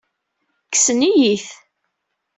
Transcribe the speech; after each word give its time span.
Kksen-iyi-t. 0.73 1.47